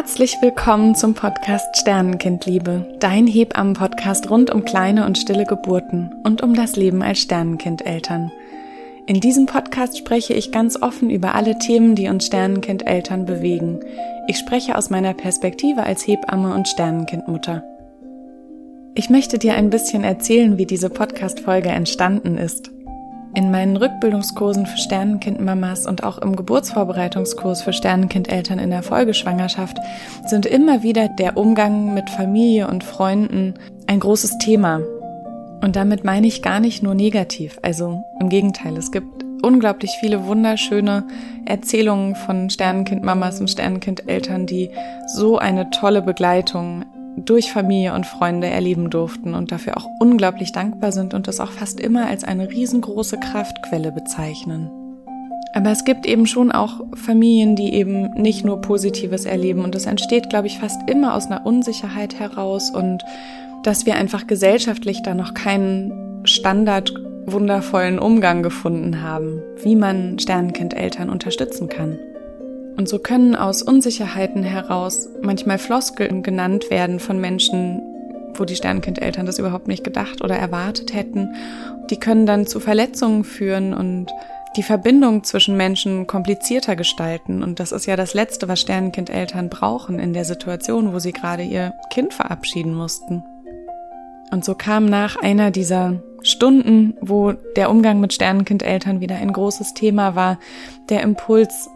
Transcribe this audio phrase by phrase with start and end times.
[0.00, 6.54] Herzlich willkommen zum Podcast Sternenkindliebe, dein Hebammen-Podcast rund um kleine und stille Geburten und um
[6.54, 8.32] das Leben als Sternenkindeltern.
[9.06, 13.80] In diesem Podcast spreche ich ganz offen über alle Themen, die uns Sternenkindeltern bewegen.
[14.26, 17.62] Ich spreche aus meiner Perspektive als Hebamme und Sternenkindmutter.
[18.94, 22.70] Ich möchte dir ein bisschen erzählen, wie diese Podcast-Folge entstanden ist.
[23.32, 29.78] In meinen Rückbildungskursen für Sternenkindmamas und auch im Geburtsvorbereitungskurs für Sternenkindeltern in der Folgeschwangerschaft
[30.26, 33.54] sind immer wieder der Umgang mit Familie und Freunden
[33.86, 34.80] ein großes Thema.
[35.62, 40.26] Und damit meine ich gar nicht nur negativ, also im Gegenteil, es gibt unglaublich viele
[40.26, 41.06] wunderschöne
[41.44, 44.70] Erzählungen von Sternenkindmamas und Sternenkindeltern, die
[45.06, 46.84] so eine tolle Begleitung
[47.24, 51.50] durch Familie und Freunde erleben durften und dafür auch unglaublich dankbar sind und es auch
[51.50, 54.70] fast immer als eine riesengroße Kraftquelle bezeichnen.
[55.52, 59.86] Aber es gibt eben schon auch Familien, die eben nicht nur Positives erleben und es
[59.86, 63.04] entsteht, glaube ich, fast immer aus einer Unsicherheit heraus und
[63.64, 66.94] dass wir einfach gesellschaftlich da noch keinen Standard
[67.26, 71.98] wundervollen Umgang gefunden haben, wie man Sternenkindeltern unterstützen kann.
[72.80, 77.82] Und so können aus Unsicherheiten heraus manchmal Floskeln genannt werden von Menschen,
[78.32, 81.34] wo die Sternkindeltern das überhaupt nicht gedacht oder erwartet hätten.
[81.90, 84.06] Die können dann zu Verletzungen führen und
[84.56, 87.42] die Verbindung zwischen Menschen komplizierter gestalten.
[87.42, 91.42] Und das ist ja das Letzte, was Sternenkindeltern brauchen in der Situation, wo sie gerade
[91.42, 93.22] ihr Kind verabschieden mussten.
[94.30, 99.74] Und so kam nach einer dieser Stunden, wo der Umgang mit Sternenkindeltern wieder ein großes
[99.74, 100.38] Thema war,
[100.88, 101.68] der Impuls,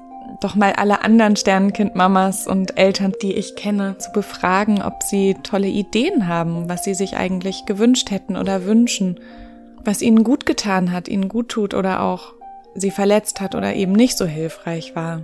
[0.44, 5.68] doch mal alle anderen Sternenkind-Mamas und Eltern, die ich kenne, zu befragen, ob sie tolle
[5.68, 9.18] Ideen haben, was sie sich eigentlich gewünscht hätten oder wünschen,
[9.82, 12.34] was ihnen gut getan hat, ihnen gut tut oder auch
[12.74, 15.22] sie verletzt hat oder eben nicht so hilfreich war.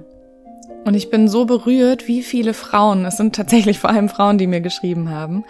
[0.86, 4.46] Und ich bin so berührt, wie viele Frauen, es sind tatsächlich vor allem Frauen, die
[4.46, 5.44] mir geschrieben haben,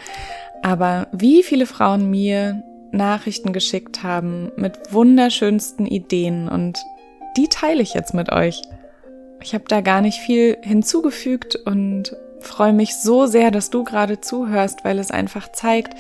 [0.62, 6.80] aber wie viele Frauen mir Nachrichten geschickt haben mit wunderschönsten Ideen und
[7.36, 8.62] die teile ich jetzt mit euch.
[9.42, 14.20] Ich habe da gar nicht viel hinzugefügt und freue mich so sehr, dass du gerade
[14.20, 15.94] zuhörst, weil es einfach zeigt,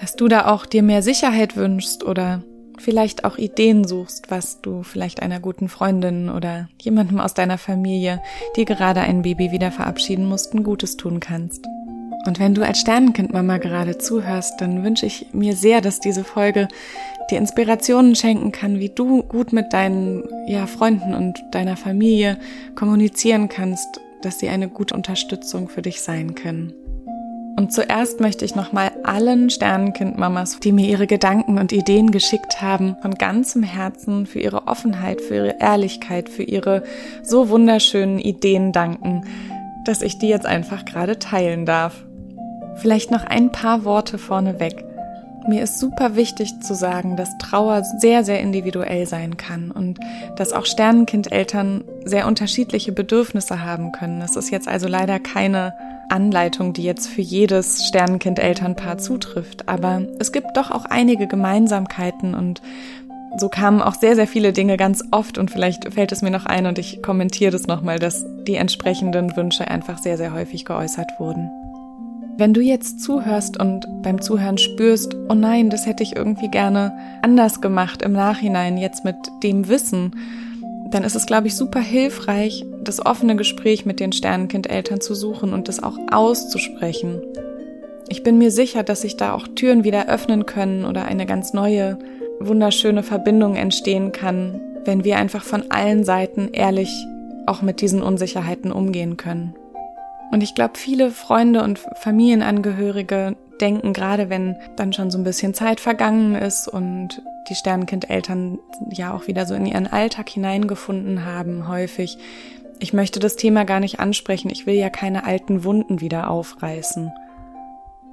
[0.00, 2.42] dass du da auch dir mehr Sicherheit wünschst oder
[2.78, 8.20] vielleicht auch Ideen suchst, was du vielleicht einer guten Freundin oder jemandem aus deiner Familie,
[8.56, 11.64] die gerade ein Baby wieder verabschieden mussten, Gutes tun kannst.
[12.26, 16.68] Und wenn du als Sternenkindmama gerade zuhörst, dann wünsche ich mir sehr, dass diese Folge
[17.30, 22.38] dir Inspirationen schenken kann, wie du gut mit deinen ja, Freunden und deiner Familie
[22.74, 26.72] kommunizieren kannst, dass sie eine gute Unterstützung für dich sein können.
[27.56, 32.96] Und zuerst möchte ich nochmal allen Sternenkindmamas, die mir ihre Gedanken und Ideen geschickt haben,
[33.00, 36.82] von ganzem Herzen für ihre Offenheit, für ihre Ehrlichkeit, für ihre
[37.22, 39.24] so wunderschönen Ideen danken,
[39.84, 42.04] dass ich die jetzt einfach gerade teilen darf.
[42.76, 44.84] Vielleicht noch ein paar Worte vorneweg.
[45.46, 50.00] Mir ist super wichtig zu sagen, dass Trauer sehr, sehr individuell sein kann und
[50.36, 54.22] dass auch Sternenkindeltern sehr unterschiedliche Bedürfnisse haben können.
[54.22, 55.74] Es ist jetzt also leider keine
[56.08, 62.62] Anleitung, die jetzt für jedes Sternenkind-Elternpaar zutrifft, aber es gibt doch auch einige Gemeinsamkeiten und
[63.36, 66.46] so kamen auch sehr, sehr viele Dinge ganz oft und vielleicht fällt es mir noch
[66.46, 71.10] ein und ich kommentiere das nochmal, dass die entsprechenden Wünsche einfach sehr, sehr häufig geäußert
[71.18, 71.50] wurden.
[72.36, 76.92] Wenn du jetzt zuhörst und beim Zuhören spürst, oh nein, das hätte ich irgendwie gerne
[77.22, 80.16] anders gemacht im Nachhinein, jetzt mit dem Wissen,
[80.90, 85.52] dann ist es, glaube ich, super hilfreich, das offene Gespräch mit den Sternenkindeltern zu suchen
[85.52, 87.22] und das auch auszusprechen.
[88.08, 91.52] Ich bin mir sicher, dass sich da auch Türen wieder öffnen können oder eine ganz
[91.52, 91.98] neue,
[92.40, 96.90] wunderschöne Verbindung entstehen kann, wenn wir einfach von allen Seiten ehrlich
[97.46, 99.54] auch mit diesen Unsicherheiten umgehen können.
[100.30, 105.54] Und ich glaube, viele Freunde und Familienangehörige denken, gerade wenn dann schon so ein bisschen
[105.54, 108.58] Zeit vergangen ist und die Sternenkindeltern
[108.90, 112.18] ja auch wieder so in ihren Alltag hineingefunden haben, häufig,
[112.80, 117.12] ich möchte das Thema gar nicht ansprechen, ich will ja keine alten Wunden wieder aufreißen.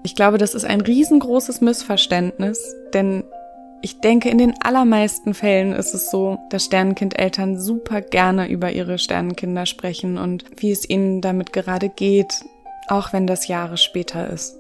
[0.04, 3.24] Ich glaube, das ist ein riesengroßes Missverständnis, denn
[3.82, 9.00] ich denke, in den allermeisten Fällen ist es so, dass Sternenkindeltern super gerne über ihre
[9.00, 12.46] Sternenkinder sprechen und wie es ihnen damit gerade geht,
[12.88, 14.58] auch wenn das Jahre später ist.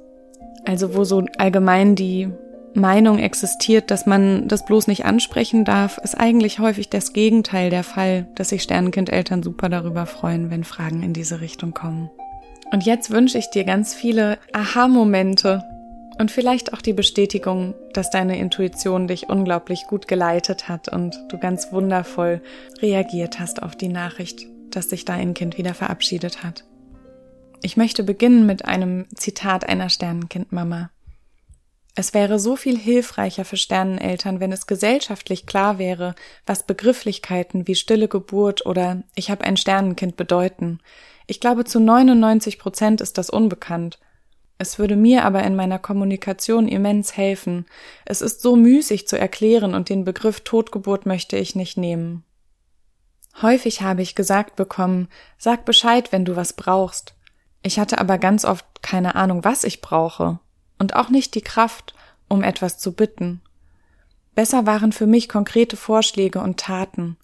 [0.65, 2.29] Also wo so allgemein die
[2.73, 7.83] Meinung existiert, dass man das bloß nicht ansprechen darf, ist eigentlich häufig das Gegenteil der
[7.83, 12.09] Fall, dass sich Sternenkindeltern super darüber freuen, wenn Fragen in diese Richtung kommen.
[12.71, 15.63] Und jetzt wünsche ich dir ganz viele Aha-Momente
[16.21, 21.39] und vielleicht auch die Bestätigung, dass deine Intuition dich unglaublich gut geleitet hat und du
[21.39, 22.41] ganz wundervoll
[22.79, 26.63] reagiert hast auf die Nachricht, dass sich dein Kind wieder verabschiedet hat.
[27.63, 30.91] Ich möchte beginnen mit einem Zitat einer Sternenkindmama.
[31.95, 36.15] Es wäre so viel hilfreicher für Sterneneltern, wenn es gesellschaftlich klar wäre,
[36.45, 40.79] was Begrifflichkeiten wie stille Geburt oder ich habe ein Sternenkind bedeuten.
[41.25, 43.99] Ich glaube, zu 99 Prozent ist das unbekannt.
[44.61, 47.65] Es würde mir aber in meiner Kommunikation immens helfen.
[48.05, 52.23] Es ist so müßig zu erklären und den Begriff Totgeburt möchte ich nicht nehmen.
[53.41, 55.07] Häufig habe ich gesagt bekommen,
[55.39, 57.15] sag Bescheid, wenn du was brauchst.
[57.63, 60.37] Ich hatte aber ganz oft keine Ahnung, was ich brauche
[60.77, 61.95] und auch nicht die Kraft,
[62.27, 63.41] um etwas zu bitten.
[64.35, 67.17] Besser waren für mich konkrete Vorschläge und Taten.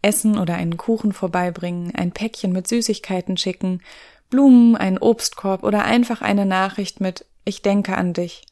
[0.00, 3.82] Essen oder einen Kuchen vorbeibringen, ein Päckchen mit Süßigkeiten schicken,
[4.30, 8.44] Blumen, einen Obstkorb oder einfach eine Nachricht mit Ich denke an dich.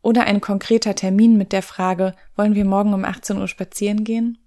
[0.00, 4.38] Oder ein konkreter Termin mit der Frage Wollen wir morgen um 18 Uhr spazieren gehen?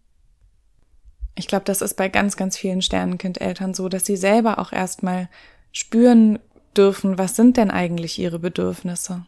[1.35, 5.29] Ich glaube, das ist bei ganz, ganz vielen Sternenkindeltern so, dass sie selber auch erstmal
[5.71, 6.39] spüren
[6.75, 9.25] dürfen, was sind denn eigentlich ihre Bedürfnisse.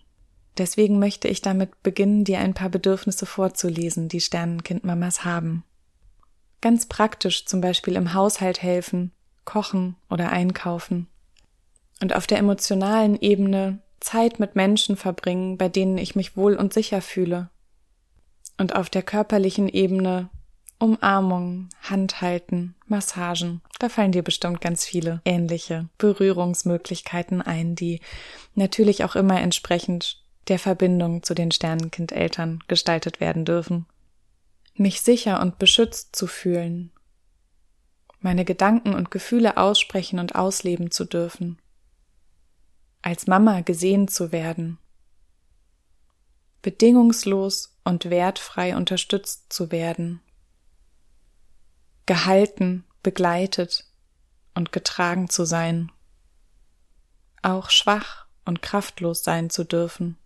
[0.58, 5.64] Deswegen möchte ich damit beginnen, dir ein paar Bedürfnisse vorzulesen, die Sternenkindmamas haben.
[6.62, 9.12] Ganz praktisch zum Beispiel im Haushalt helfen,
[9.46, 11.08] kochen oder einkaufen.
[12.04, 16.74] Und auf der emotionalen Ebene Zeit mit Menschen verbringen, bei denen ich mich wohl und
[16.74, 17.50] sicher fühle.
[18.58, 20.30] Und auf der körperlichen Ebene
[20.80, 23.62] Umarmungen, Handhalten, Massagen.
[23.80, 28.02] Da fallen dir bestimmt ganz viele ähnliche Berührungsmöglichkeiten ein, die
[28.54, 33.86] natürlich auch immer entsprechend der Verbindung zu den Sternenkindeltern gestaltet werden dürfen.
[34.76, 36.92] Mich sicher und beschützt zu fühlen,
[38.20, 41.60] meine Gedanken und Gefühle aussprechen und ausleben zu dürfen,
[43.04, 44.80] als Mama gesehen zu werden,
[46.64, 50.22] bedingungslos und wertfrei unterstützt zu werden
[52.06, 53.86] gehalten, begleitet
[54.56, 55.92] und getragen zu sein,
[57.42, 60.18] auch schwach und kraftlos sein zu dürfen.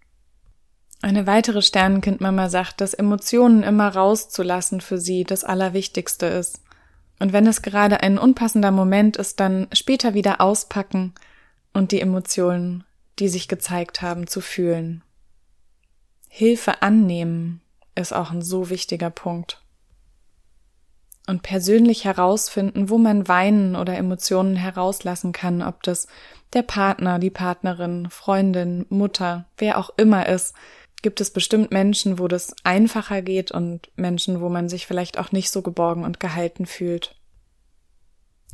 [1.02, 6.62] Eine weitere Sternenkindmama sagt, dass Emotionen immer rauszulassen für sie das Allerwichtigste ist.
[7.20, 11.14] Und wenn es gerade ein unpassender Moment ist, dann später wieder auspacken
[11.78, 12.84] und die Emotionen,
[13.20, 15.04] die sich gezeigt haben, zu fühlen.
[16.28, 17.62] Hilfe annehmen
[17.96, 19.62] ist auch ein so wichtiger Punkt
[21.28, 26.08] und persönlich herausfinden, wo man Weinen oder Emotionen herauslassen kann, ob das
[26.54, 30.56] der Partner, die Partnerin, Freundin, Mutter, wer auch immer ist,
[31.04, 35.32] gibt es bestimmt Menschen, wo das einfacher geht und Menschen, wo man sich vielleicht auch
[35.32, 37.16] nicht so geborgen und gehalten fühlt.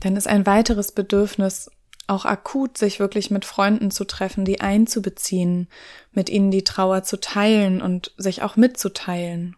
[0.01, 1.69] Dann ist ein weiteres Bedürfnis
[2.07, 5.67] auch akut, sich wirklich mit Freunden zu treffen, die einzubeziehen,
[6.11, 9.55] mit ihnen die Trauer zu teilen und sich auch mitzuteilen.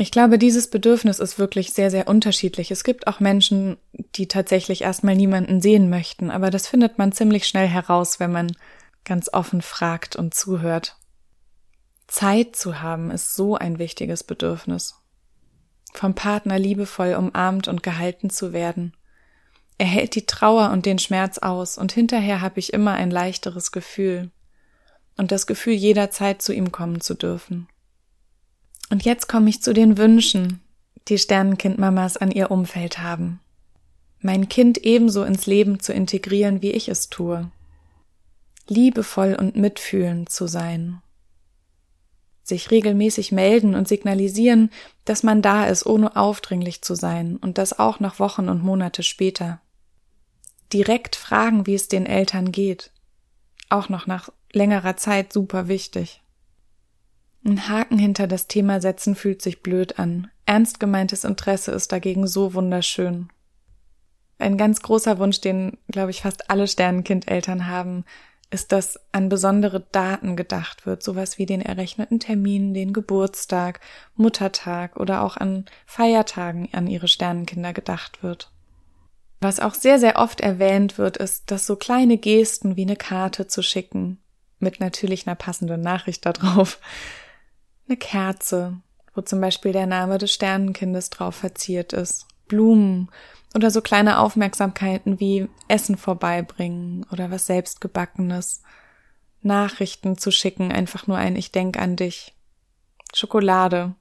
[0.00, 2.70] Ich glaube, dieses Bedürfnis ist wirklich sehr, sehr unterschiedlich.
[2.70, 3.78] Es gibt auch Menschen,
[4.14, 8.52] die tatsächlich erstmal niemanden sehen möchten, aber das findet man ziemlich schnell heraus, wenn man
[9.04, 10.96] ganz offen fragt und zuhört.
[12.06, 14.94] Zeit zu haben ist so ein wichtiges Bedürfnis.
[15.92, 18.94] Vom Partner liebevoll umarmt und gehalten zu werden.
[19.78, 23.70] Er hält die Trauer und den Schmerz aus, und hinterher habe ich immer ein leichteres
[23.70, 24.30] Gefühl
[25.16, 27.68] und das Gefühl, jederzeit zu ihm kommen zu dürfen.
[28.90, 30.60] Und jetzt komme ich zu den Wünschen,
[31.08, 33.40] die Sternenkindmamas an ihr Umfeld haben.
[34.20, 37.50] Mein Kind ebenso ins Leben zu integrieren, wie ich es tue.
[38.66, 41.00] Liebevoll und mitfühlend zu sein.
[42.42, 44.70] Sich regelmäßig melden und signalisieren,
[45.04, 49.02] dass man da ist, ohne aufdringlich zu sein und das auch noch Wochen und Monate
[49.02, 49.60] später.
[50.72, 52.92] Direkt fragen, wie es den Eltern geht.
[53.70, 56.22] Auch noch nach längerer Zeit super wichtig.
[57.44, 60.30] Ein Haken hinter das Thema setzen fühlt sich blöd an.
[60.44, 63.28] Ernst gemeintes Interesse ist dagegen so wunderschön.
[64.38, 68.04] Ein ganz großer Wunsch, den, glaube ich, fast alle Sternenkindeltern haben,
[68.50, 73.80] ist, dass an besondere Daten gedacht wird, sowas wie den errechneten Termin, den Geburtstag,
[74.14, 78.50] Muttertag oder auch an Feiertagen an ihre Sternenkinder gedacht wird.
[79.40, 83.46] Was auch sehr, sehr oft erwähnt wird, ist, dass so kleine Gesten wie eine Karte
[83.46, 84.18] zu schicken,
[84.58, 86.80] mit natürlich einer passenden Nachricht darauf,
[87.88, 88.80] eine Kerze,
[89.14, 93.10] wo zum Beispiel der Name des Sternenkindes drauf verziert ist, Blumen
[93.54, 98.62] oder so kleine Aufmerksamkeiten wie Essen vorbeibringen oder was selbstgebackenes,
[99.40, 102.34] Nachrichten zu schicken, einfach nur ein Ich denk an dich,
[103.14, 103.94] Schokolade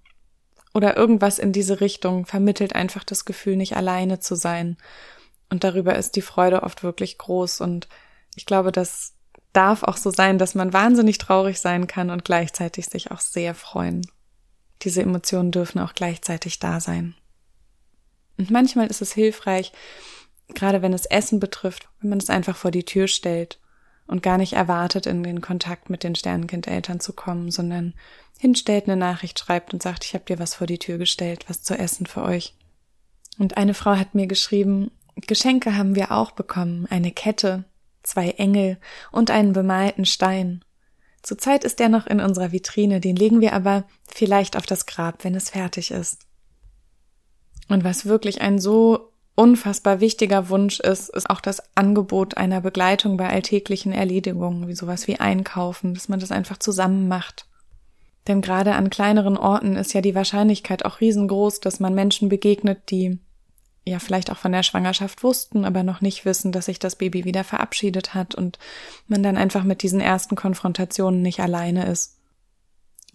[0.74, 4.77] oder irgendwas in diese Richtung vermittelt einfach das Gefühl, nicht alleine zu sein.
[5.50, 7.88] Und darüber ist die Freude oft wirklich groß und
[8.36, 9.13] ich glaube, dass
[9.54, 13.56] darf auch so sein, dass man wahnsinnig traurig sein kann und gleichzeitig sich auch sehr
[13.56, 14.06] freuen.
[14.84, 17.16] Diese Emotionen dürfen auch gleichzeitig da sein.
[18.38, 19.72] Und manchmal ist es hilfreich,
[20.50, 23.60] gerade wenn es Essen betrifft, wenn man es einfach vor die Tür stellt
[24.06, 27.96] und gar nicht erwartet, in den Kontakt mit den Sternenkindeltern zu kommen, sondern
[28.38, 31.63] hinstellt, eine Nachricht schreibt und sagt, ich habe dir was vor die Tür gestellt, was
[31.63, 32.54] zu essen für euch.
[33.39, 34.92] Und eine Frau hat mir geschrieben,
[35.26, 37.66] Geschenke haben wir auch bekommen, eine Kette,
[38.04, 38.78] zwei Engel
[39.12, 40.64] und einen bemalten Stein.
[41.24, 45.24] Zurzeit ist der noch in unserer Vitrine, den legen wir aber vielleicht auf das Grab,
[45.24, 46.20] wenn es fertig ist.
[47.68, 53.18] Und was wirklich ein so unfassbar wichtiger Wunsch ist, ist auch das Angebot einer Begleitung
[53.18, 57.46] bei alltäglichen Erledigungen, wie sowas wie Einkaufen, dass man das einfach zusammen macht.
[58.28, 62.90] Denn gerade an kleineren Orten ist ja die Wahrscheinlichkeit auch riesengroß, dass man Menschen begegnet,
[62.90, 63.20] die
[63.88, 67.25] ja vielleicht auch von der Schwangerschaft wussten, aber noch nicht wissen, dass sich das Baby
[67.25, 68.60] wieder verabschiedet hat und
[69.08, 72.17] man dann einfach mit diesen ersten Konfrontationen nicht alleine ist.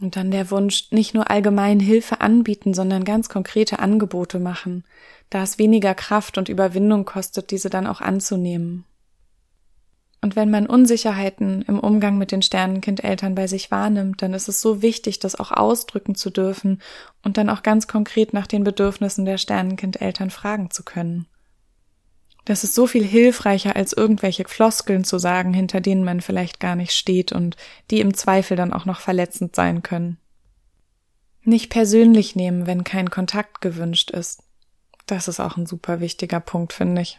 [0.00, 4.84] Und dann der Wunsch, nicht nur allgemein Hilfe anbieten, sondern ganz konkrete Angebote machen,
[5.30, 8.84] da es weniger Kraft und Überwindung kostet, diese dann auch anzunehmen.
[10.22, 14.60] Und wenn man Unsicherheiten im Umgang mit den Sternenkindeltern bei sich wahrnimmt, dann ist es
[14.60, 16.80] so wichtig, das auch ausdrücken zu dürfen
[17.24, 21.26] und dann auch ganz konkret nach den Bedürfnissen der Sternenkindeltern fragen zu können.
[22.44, 26.76] Das ist so viel hilfreicher, als irgendwelche Floskeln zu sagen, hinter denen man vielleicht gar
[26.76, 27.56] nicht steht und
[27.90, 30.18] die im Zweifel dann auch noch verletzend sein können.
[31.42, 34.44] Nicht persönlich nehmen, wenn kein Kontakt gewünscht ist.
[35.06, 37.18] Das ist auch ein super wichtiger Punkt, finde ich.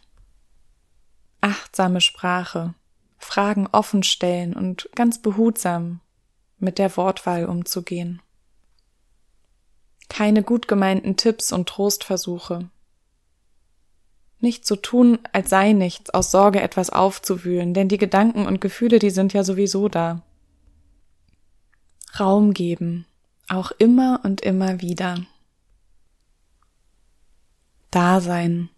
[1.41, 2.74] Achtsame Sprache,
[3.24, 6.00] Fragen offen stellen und ganz behutsam
[6.60, 8.22] mit der Wortwahl umzugehen.
[10.10, 12.70] Keine gut gemeinten Tipps und Trostversuche.
[14.39, 19.00] Nicht zu tun, als sei nichts, aus Sorge etwas aufzuwühlen, denn die Gedanken und Gefühle,
[19.00, 20.22] die sind ja sowieso da.
[22.20, 23.06] Raum geben,
[23.48, 25.25] auch immer und immer wieder.
[27.89, 28.70] Dasein,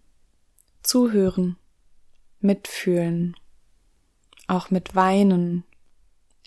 [0.82, 1.56] zuhören,
[2.40, 3.36] mitfühlen,
[4.46, 5.64] auch mit Weinen,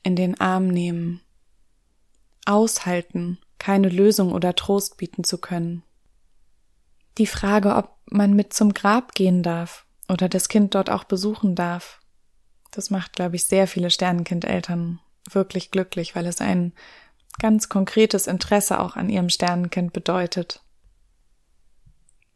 [0.04, 1.22] in den Arm nehmen,
[2.46, 5.84] aushalten, keine Lösung oder Trost bieten zu können.
[7.18, 11.56] Die Frage, ob man mit zum Grab gehen darf oder das Kind dort auch besuchen
[11.56, 12.00] darf,
[12.72, 16.74] das macht, glaube ich, sehr viele Sternenkindeltern wirklich glücklich, weil es ein
[17.40, 20.64] ganz konkretes Interesse auch an ihrem Sternenkind bedeutet.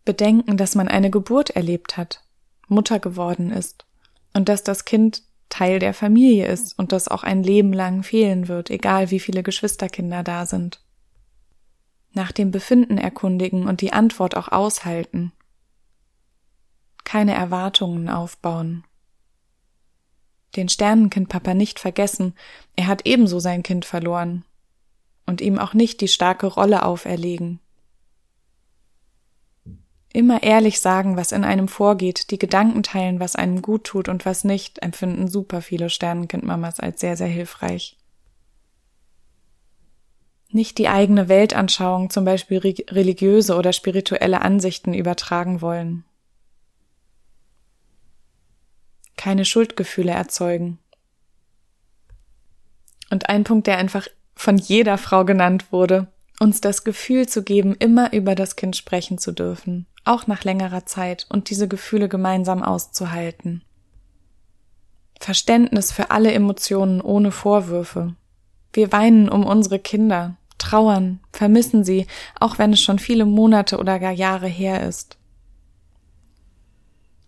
[0.06, 2.24] Bedenken, dass man eine Geburt erlebt hat,
[2.68, 3.86] Mutter geworden ist
[4.34, 8.48] und dass das Kind Teil der Familie ist und das auch ein Leben lang fehlen
[8.48, 10.82] wird, egal wie viele Geschwisterkinder da sind.
[12.12, 15.32] Nach dem Befinden erkundigen und die Antwort auch aushalten.
[17.04, 18.84] Keine Erwartungen aufbauen.
[20.56, 22.34] Den Sternenkindpapa nicht vergessen,
[22.76, 24.46] er hat ebenso sein Kind verloren.
[25.28, 27.60] Und ihm auch nicht die starke Rolle auferlegen.
[30.16, 34.28] Immer ehrlich sagen, was in einem vorgeht, die Gedanken teilen, was einem gut tut und
[34.28, 37.98] was nicht, empfinden super viele Sternenkindmamas als sehr, sehr hilfreich.
[40.50, 46.06] Nicht die eigene Weltanschauung, zum Beispiel religiöse oder spirituelle Ansichten übertragen wollen.
[49.18, 50.78] Keine Schuldgefühle erzeugen.
[53.10, 57.76] Und ein Punkt, der einfach von jeder Frau genannt wurde, uns das Gefühl zu geben,
[57.76, 62.64] immer über das Kind sprechen zu dürfen, auch nach längerer Zeit und diese Gefühle gemeinsam
[62.64, 63.64] auszuhalten.
[65.20, 68.16] Verständnis für alle Emotionen ohne Vorwürfe.
[68.74, 72.08] Wir weinen um unsere Kinder, trauern, vermissen sie,
[72.40, 75.18] auch wenn es schon viele Monate oder gar Jahre her ist.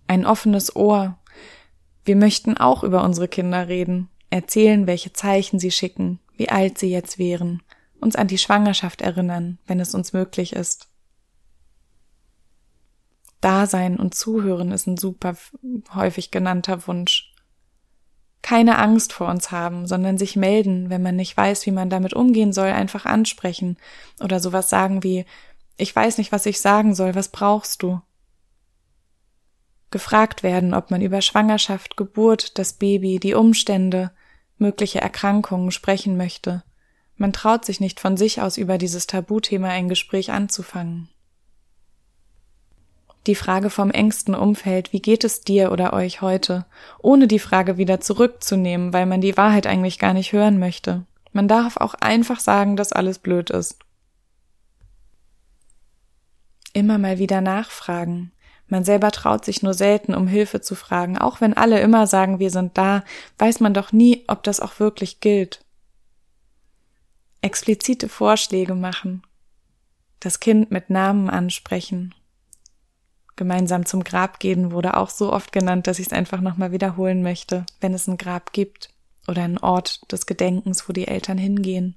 [0.08, 1.18] Ein offenes Ohr.
[2.04, 6.90] Wir möchten auch über unsere Kinder reden, erzählen, welche Zeichen sie schicken, wie alt sie
[6.90, 7.62] jetzt wären,
[8.00, 10.88] uns an die Schwangerschaft erinnern, wenn es uns möglich ist.
[13.42, 15.36] Dasein und Zuhören ist ein super
[15.94, 17.32] häufig genannter Wunsch.
[18.42, 22.14] Keine Angst vor uns haben, sondern sich melden, wenn man nicht weiß, wie man damit
[22.14, 23.78] umgehen soll, einfach ansprechen
[24.20, 25.26] oder sowas sagen wie
[25.78, 28.02] ich weiß nicht, was ich sagen soll, was brauchst du?
[29.92, 34.12] Gefragt werden, ob man über Schwangerschaft, Geburt, das Baby, die Umstände,
[34.58, 36.64] mögliche Erkrankungen sprechen möchte.
[37.18, 41.10] Man traut sich nicht von sich aus über dieses Tabuthema ein Gespräch anzufangen.
[43.28, 46.66] Die Frage vom engsten Umfeld, wie geht es dir oder euch heute,
[47.02, 51.06] ohne die Frage wieder zurückzunehmen, weil man die Wahrheit eigentlich gar nicht hören möchte.
[51.32, 53.80] Man darf auch einfach sagen, dass alles blöd ist.
[56.72, 58.32] Immer mal wieder nachfragen.
[58.68, 61.18] Man selber traut sich nur selten, um Hilfe zu fragen.
[61.18, 63.04] Auch wenn alle immer sagen, wir sind da,
[63.40, 65.65] weiß man doch nie, ob das auch wirklich gilt.
[67.46, 69.22] Explizite Vorschläge machen.
[70.20, 72.14] Das Kind mit Namen ansprechen
[73.36, 77.22] Gemeinsam zum Grab gehen wurde auch so oft genannt, dass ich es einfach nochmal wiederholen
[77.22, 78.90] möchte, wenn es ein Grab gibt
[79.28, 81.96] oder einen Ort des Gedenkens, wo die Eltern hingehen.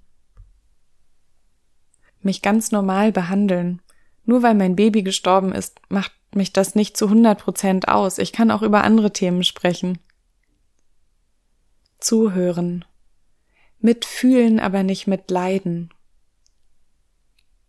[2.21, 3.81] Mich ganz normal behandeln.
[4.25, 8.19] Nur weil mein Baby gestorben ist, macht mich das nicht zu 100 Prozent aus.
[8.19, 9.99] Ich kann auch über andere Themen sprechen.
[12.00, 12.85] Zuhören.
[13.80, 15.90] Mitfühlen, aber nicht mitleiden.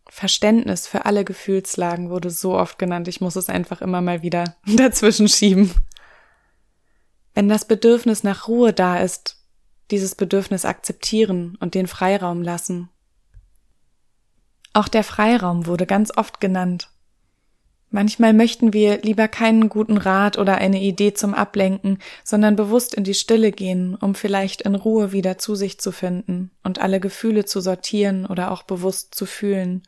[0.08, 4.56] Verständnis für alle Gefühlslagen wurde so oft genannt, ich muss es einfach immer mal wieder
[4.66, 5.72] dazwischen schieben.
[7.36, 9.38] Wenn das Bedürfnis nach Ruhe da ist,
[9.92, 12.89] dieses Bedürfnis akzeptieren und den Freiraum lassen.
[14.74, 16.92] Auch der Freiraum wurde ganz oft genannt.
[17.91, 23.03] Manchmal möchten wir lieber keinen guten Rat oder eine Idee zum Ablenken, sondern bewusst in
[23.03, 27.46] die Stille gehen, um vielleicht in Ruhe wieder zu sich zu finden und alle Gefühle
[27.46, 29.81] zu sortieren oder auch bewusst zu fühlen.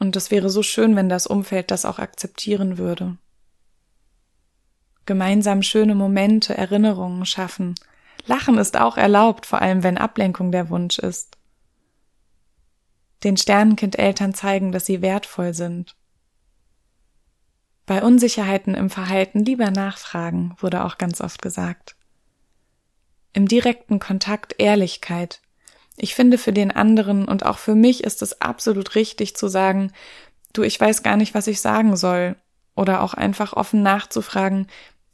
[0.00, 3.16] Und es wäre so schön, wenn das Umfeld das auch akzeptieren würde.
[5.06, 7.76] Gemeinsam schöne Momente, Erinnerungen schaffen.
[8.26, 11.36] Lachen ist auch erlaubt, vor allem wenn Ablenkung der Wunsch ist.
[13.22, 15.94] Den Sternenkind-Eltern zeigen, dass sie wertvoll sind
[17.90, 21.96] bei Unsicherheiten im Verhalten lieber nachfragen, wurde auch ganz oft gesagt.
[23.32, 25.40] Im direkten Kontakt Ehrlichkeit.
[25.96, 29.90] Ich finde für den anderen und auch für mich ist es absolut richtig zu sagen,
[30.52, 32.36] du, ich weiß gar nicht, was ich sagen soll.
[32.76, 34.68] Oder auch einfach offen nachzufragen,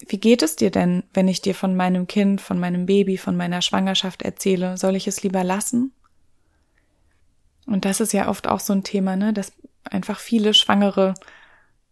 [0.07, 3.39] wie geht es dir denn, wenn ich dir von meinem Kind, von meinem Baby, von
[3.39, 4.77] meiner Schwangerschaft erzähle?
[4.77, 5.95] Soll ich es lieber lassen?
[7.65, 9.55] Und das ist ja oft auch so ein Thema, ne, dass
[9.85, 11.15] einfach viele Schwangere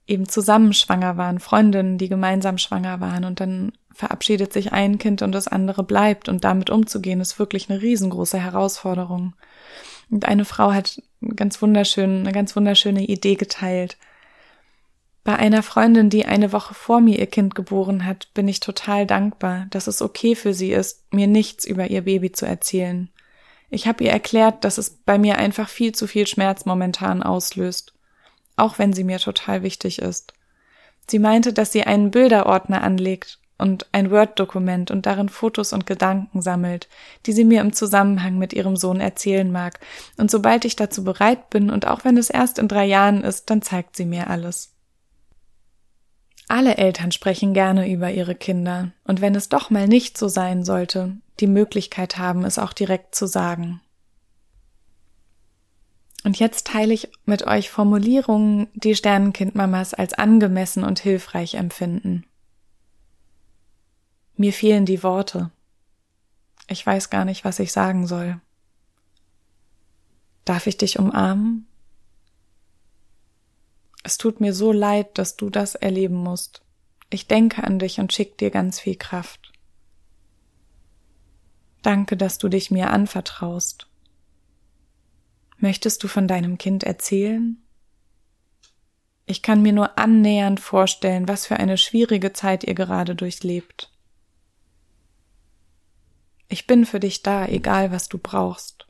[0.07, 5.23] eben zusammen schwanger waren, Freundinnen, die gemeinsam schwanger waren und dann verabschiedet sich ein Kind
[5.23, 9.35] und das andere bleibt und damit umzugehen ist wirklich eine riesengroße Herausforderung.
[10.11, 11.01] Und eine Frau hat
[11.37, 13.97] ganz wunderschön, eine ganz wunderschöne Idee geteilt.
[15.23, 19.07] Bei einer Freundin, die eine Woche vor mir ihr Kind geboren hat, bin ich total
[19.07, 23.09] dankbar, dass es okay für sie ist, mir nichts über ihr Baby zu erzählen.
[23.71, 27.94] Ich habe ihr erklärt, dass es bei mir einfach viel zu viel Schmerz momentan auslöst
[28.57, 30.35] auch wenn sie mir total wichtig ist.
[31.09, 36.43] Sie meinte, dass sie einen Bilderordner anlegt und ein Word-Dokument und darin Fotos und Gedanken
[36.43, 36.89] sammelt,
[37.27, 39.81] die sie mir im Zusammenhang mit ihrem Sohn erzählen mag.
[40.17, 43.51] Und sobald ich dazu bereit bin und auch wenn es erst in drei Jahren ist,
[43.51, 44.73] dann zeigt sie mir alles.
[46.49, 50.63] Alle Eltern sprechen gerne über ihre Kinder, und wenn es doch mal nicht so sein
[50.63, 53.81] sollte, die Möglichkeit haben, es auch direkt zu sagen.
[56.25, 62.25] Und jetzt teile ich mit euch Formulierungen, die Sternenkindmamas als angemessen und hilfreich empfinden.
[64.37, 65.51] Mir fehlen die Worte.
[66.67, 68.41] Ich weiß gar nicht, was ich sagen soll.
[70.47, 71.67] Darf ich dich umarmen?
[74.03, 76.63] Es tut mir so leid, dass du das erleben musst.
[77.11, 79.53] Ich denke an dich und schick dir ganz viel Kraft.
[81.83, 83.89] Danke, dass du dich mir anvertraust.
[85.65, 87.57] Möchtest du von deinem Kind erzählen?
[89.25, 93.91] Ich kann mir nur annähernd vorstellen, was für eine schwierige Zeit ihr gerade durchlebt.
[96.49, 98.87] Ich bin für dich da, egal was du brauchst.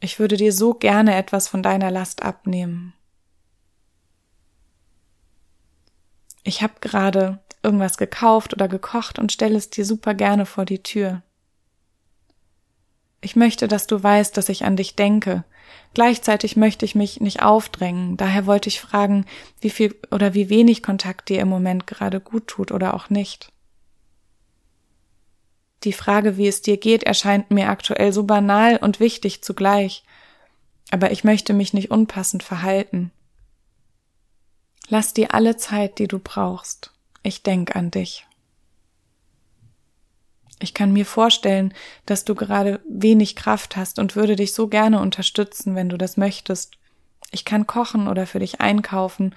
[0.00, 2.94] Ich würde dir so gerne etwas von deiner Last abnehmen.
[6.42, 10.82] Ich habe gerade irgendwas gekauft oder gekocht und stelle es dir super gerne vor die
[10.82, 11.22] Tür.
[13.24, 15.44] Ich möchte, dass du weißt, dass ich an dich denke.
[15.94, 18.18] Gleichzeitig möchte ich mich nicht aufdrängen.
[18.18, 19.24] Daher wollte ich fragen,
[19.62, 23.50] wie viel oder wie wenig Kontakt dir im Moment gerade gut tut oder auch nicht.
[25.84, 30.04] Die Frage, wie es dir geht, erscheint mir aktuell so banal und wichtig zugleich.
[30.90, 33.10] Aber ich möchte mich nicht unpassend verhalten.
[34.88, 36.92] Lass dir alle Zeit, die du brauchst.
[37.22, 38.26] Ich denk an dich.
[40.64, 41.74] Ich kann mir vorstellen,
[42.06, 46.16] dass du gerade wenig Kraft hast und würde dich so gerne unterstützen, wenn du das
[46.16, 46.78] möchtest.
[47.30, 49.34] Ich kann kochen oder für dich einkaufen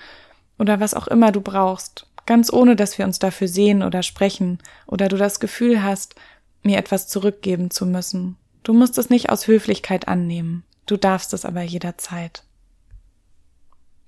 [0.57, 4.59] oder was auch immer du brauchst, ganz ohne dass wir uns dafür sehen oder sprechen
[4.85, 6.15] oder du das Gefühl hast,
[6.63, 8.37] mir etwas zurückgeben zu müssen.
[8.63, 12.43] Du musst es nicht aus Höflichkeit annehmen, du darfst es aber jederzeit.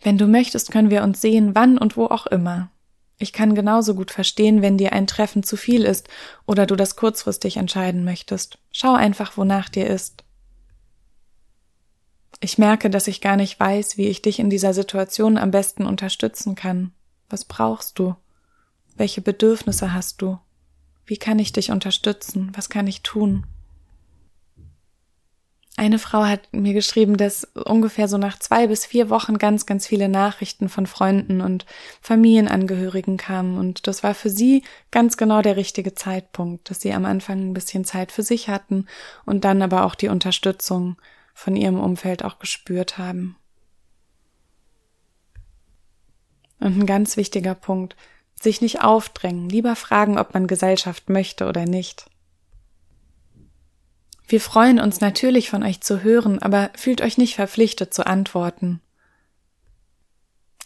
[0.01, 2.69] Wenn du möchtest, können wir uns sehen, wann und wo auch immer.
[3.21, 6.07] Ich kann genauso gut verstehen, wenn dir ein Treffen zu viel ist
[6.47, 8.59] oder du das kurzfristig entscheiden möchtest.
[8.71, 10.23] Schau einfach, wonach dir ist.
[12.39, 15.85] Ich merke, dass ich gar nicht weiß, wie ich dich in dieser Situation am besten
[15.85, 16.93] unterstützen kann.
[17.29, 18.15] Was brauchst du?
[18.95, 20.39] Welche Bedürfnisse hast du?
[21.05, 22.53] Wie kann ich dich unterstützen?
[22.55, 23.45] Was kann ich tun?
[25.79, 29.87] Eine Frau hat mir geschrieben, dass ungefähr so nach zwei bis vier Wochen ganz, ganz
[29.87, 31.65] viele Nachrichten von Freunden und
[32.01, 33.57] Familienangehörigen kamen.
[33.57, 37.53] Und das war für sie ganz genau der richtige Zeitpunkt, dass sie am Anfang ein
[37.53, 38.87] bisschen Zeit für sich hatten
[39.25, 40.97] und dann aber auch die Unterstützung
[41.33, 43.37] von ihrem Umfeld auch gespürt haben.
[46.59, 47.95] Und ein ganz wichtiger Punkt,
[48.35, 52.09] sich nicht aufdrängen, lieber fragen, ob man Gesellschaft möchte oder nicht.
[54.29, 58.79] Wir freuen uns natürlich von euch zu hören, aber fühlt euch nicht verpflichtet zu antworten.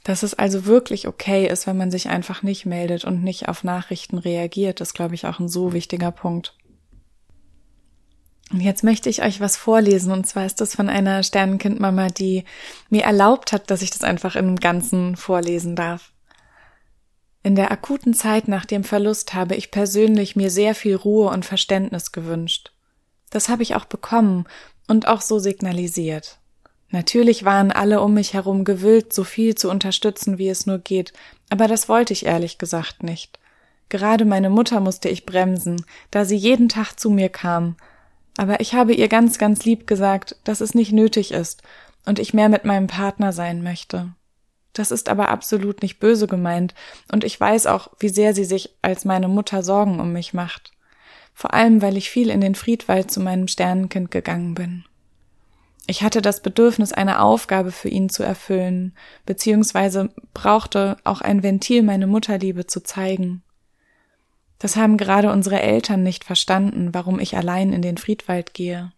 [0.04, 3.64] Dass es also wirklich okay ist, wenn man sich einfach nicht meldet und nicht auf
[3.64, 6.58] Nachrichten reagiert, ist, glaube ich, auch ein so wichtiger Punkt.
[8.52, 12.44] Und jetzt möchte ich euch was vorlesen, und zwar ist das von einer Sternenkindmama, die
[12.90, 16.12] mir erlaubt hat, dass ich das einfach im Ganzen vorlesen darf.
[17.44, 21.46] In der akuten Zeit nach dem Verlust habe ich persönlich mir sehr viel Ruhe und
[21.46, 22.74] Verständnis gewünscht.
[23.34, 24.46] Das habe ich auch bekommen
[24.88, 26.38] und auch so signalisiert.
[26.92, 31.14] Natürlich waren alle um mich herum gewillt, so viel zu unterstützen, wie es nur geht,
[31.50, 33.40] aber das wollte ich ehrlich gesagt nicht.
[33.90, 37.76] Gerade meine Mutter musste ich bremsen, da sie jeden Tag zu mir kam.
[38.38, 41.64] Aber ich habe ihr ganz, ganz lieb gesagt, dass es nicht nötig ist
[42.06, 44.14] und ich mehr mit meinem Partner sein möchte.
[44.74, 46.76] Das ist aber absolut nicht böse gemeint,
[47.12, 50.74] und ich weiß auch, wie sehr sie sich als meine Mutter Sorgen um mich macht
[51.34, 54.86] vor allem weil ich viel in den Friedwald zu meinem Sternenkind gegangen bin.
[55.86, 58.94] Ich hatte das Bedürfnis, eine Aufgabe für ihn zu erfüllen,
[59.26, 63.44] beziehungsweise brauchte auch ein Ventil, meine Mutterliebe zu zeigen.
[64.60, 68.94] Das haben gerade unsere Eltern nicht verstanden, warum ich allein in den Friedwald gehe.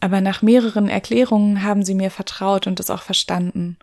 [0.00, 3.76] Aber nach mehreren Erklärungen haben sie mir vertraut und es auch verstanden.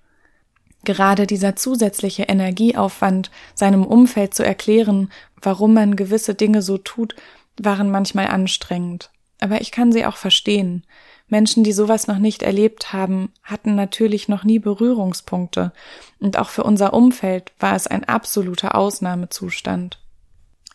[0.85, 7.15] Gerade dieser zusätzliche Energieaufwand, seinem Umfeld zu erklären, warum man gewisse Dinge so tut,
[7.61, 9.09] waren manchmal anstrengend.
[9.39, 10.85] Aber ich kann sie auch verstehen.
[11.27, 15.73] Menschen, die sowas noch nicht erlebt haben, hatten natürlich noch nie Berührungspunkte,
[16.19, 19.99] und auch für unser Umfeld war es ein absoluter Ausnahmezustand,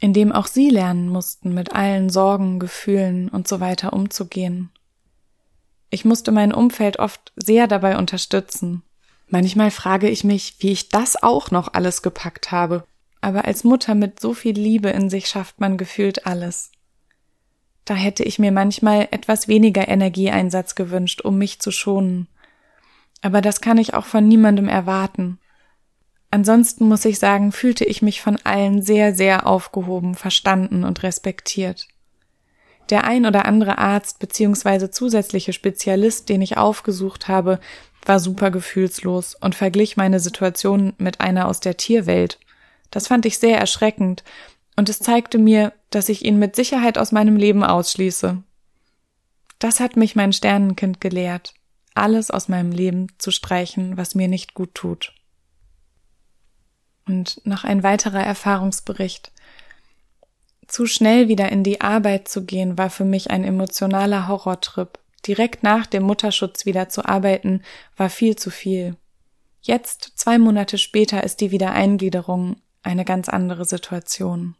[0.00, 4.70] in dem auch sie lernen mussten, mit allen Sorgen, Gefühlen und so weiter umzugehen.
[5.88, 8.82] Ich musste mein Umfeld oft sehr dabei unterstützen,
[9.30, 12.84] Manchmal frage ich mich, wie ich das auch noch alles gepackt habe.
[13.20, 16.72] Aber als Mutter mit so viel Liebe in sich schafft man gefühlt alles.
[17.84, 22.28] Da hätte ich mir manchmal etwas weniger Energieeinsatz gewünscht, um mich zu schonen.
[23.22, 25.38] Aber das kann ich auch von niemandem erwarten.
[26.32, 31.88] Ansonsten muss ich sagen, fühlte ich mich von allen sehr, sehr aufgehoben, verstanden und respektiert.
[32.88, 34.90] Der ein oder andere Arzt bzw.
[34.90, 37.60] zusätzliche Spezialist, den ich aufgesucht habe,
[38.04, 42.38] war super gefühlslos und verglich meine Situation mit einer aus der Tierwelt.
[42.90, 44.24] Das fand ich sehr erschreckend,
[44.76, 48.42] und es zeigte mir, dass ich ihn mit Sicherheit aus meinem Leben ausschließe.
[49.58, 51.54] Das hat mich mein Sternenkind gelehrt,
[51.94, 55.12] alles aus meinem Leben zu streichen, was mir nicht gut tut.
[57.06, 59.32] Und noch ein weiterer Erfahrungsbericht.
[60.66, 64.99] Zu schnell wieder in die Arbeit zu gehen, war für mich ein emotionaler Horrortrip.
[65.26, 67.62] Direkt nach dem Mutterschutz wieder zu arbeiten,
[67.96, 68.96] war viel zu viel.
[69.60, 74.56] Jetzt, zwei Monate später, ist die Wiedereingliederung eine ganz andere Situation.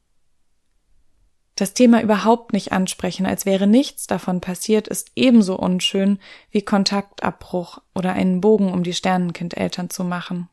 [1.57, 6.19] Das Thema überhaupt nicht ansprechen, als wäre nichts davon passiert, ist ebenso unschön
[6.51, 10.49] wie Kontaktabbruch oder einen Bogen um die Sternenkindeltern zu machen.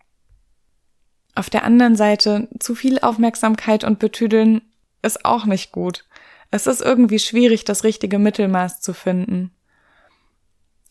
[1.36, 4.62] Auf der anderen Seite, zu viel Aufmerksamkeit und Betüdeln
[5.02, 6.06] ist auch nicht gut.
[6.52, 9.52] Es ist irgendwie schwierig, das richtige Mittelmaß zu finden.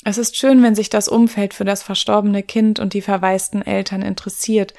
[0.09, 4.03] Es ist schön, wenn sich das Umfeld für das verstorbene Kind und die verwaisten Eltern
[4.03, 4.73] interessiert,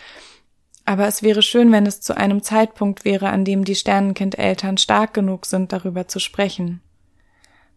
[0.86, 5.14] aber es wäre schön, wenn es zu einem Zeitpunkt wäre, an dem die Sternenkindeltern stark
[5.14, 6.80] genug sind, darüber zu sprechen.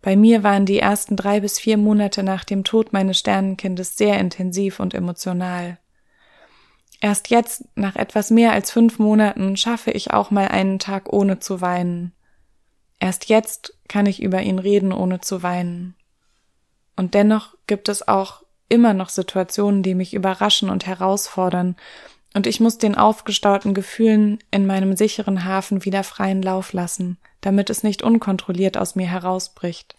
[0.01, 4.21] Bei mir waren die ersten drei bis vier Monate nach dem Tod meines Sternenkindes sehr
[4.21, 5.79] intensiv und emotional.
[7.01, 11.41] Erst jetzt, nach etwas mehr als fünf Monaten, schaffe ich auch mal einen Tag ohne
[11.41, 12.13] zu weinen.
[13.01, 15.97] Erst jetzt kann ich über ihn reden, ohne zu weinen.
[17.01, 21.77] Und dennoch gibt es auch immer noch Situationen, die mich überraschen und herausfordern,
[22.35, 27.71] und ich muss den aufgestauten Gefühlen in meinem sicheren Hafen wieder freien Lauf lassen, damit
[27.71, 29.97] es nicht unkontrolliert aus mir herausbricht.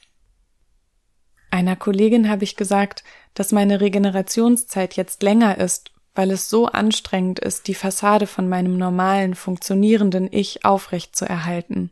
[1.50, 7.40] Einer Kollegin habe ich gesagt, dass meine Regenerationszeit jetzt länger ist, weil es so anstrengend
[7.40, 11.90] ist, die Fassade von meinem normalen, funktionierenden Ich aufrecht zu erhalten.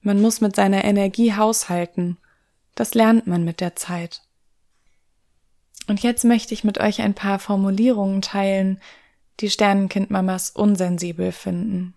[0.00, 2.18] Man muss mit seiner Energie haushalten,
[2.74, 4.22] das lernt man mit der Zeit.
[5.86, 8.80] Und jetzt möchte ich mit euch ein paar Formulierungen teilen,
[9.40, 11.94] die Sternenkindmamas unsensibel finden.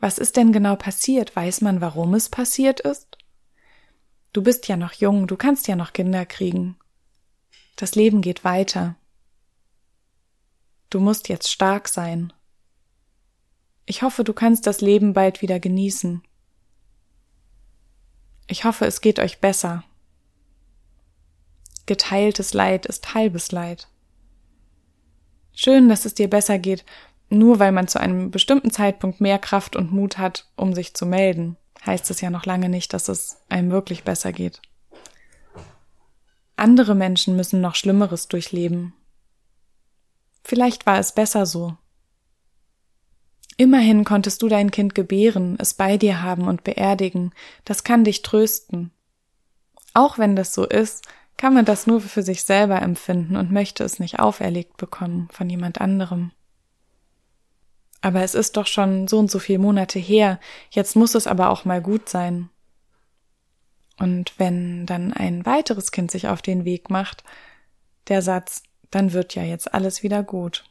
[0.00, 1.34] Was ist denn genau passiert?
[1.36, 3.16] Weiß man, warum es passiert ist?
[4.32, 6.76] Du bist ja noch jung, du kannst ja noch Kinder kriegen.
[7.76, 8.96] Das Leben geht weiter.
[10.90, 12.32] Du musst jetzt stark sein.
[13.86, 16.22] Ich hoffe, du kannst das Leben bald wieder genießen.
[18.46, 19.84] Ich hoffe, es geht euch besser.
[21.86, 23.88] Geteiltes Leid ist halbes Leid.
[25.52, 26.84] Schön, dass es dir besser geht,
[27.28, 31.06] nur weil man zu einem bestimmten Zeitpunkt mehr Kraft und Mut hat, um sich zu
[31.06, 34.60] melden, heißt es ja noch lange nicht, dass es einem wirklich besser geht.
[36.56, 38.94] Andere Menschen müssen noch Schlimmeres durchleben.
[40.42, 41.76] Vielleicht war es besser so.
[43.56, 47.32] Immerhin konntest du dein Kind gebären, es bei dir haben und beerdigen,
[47.64, 48.90] das kann dich trösten.
[49.94, 51.06] Auch wenn das so ist,
[51.38, 55.48] kann man das nur für sich selber empfinden und möchte es nicht auferlegt bekommen von
[55.48, 56.32] jemand anderem.
[58.02, 60.38] Aber es ist doch schon so und so viele Monate her,
[60.70, 62.50] jetzt muss es aber auch mal gut sein.
[63.98, 67.24] Und wenn dann ein weiteres Kind sich auf den Weg macht,
[68.08, 70.64] der Satz, dann wird ja jetzt alles wieder gut.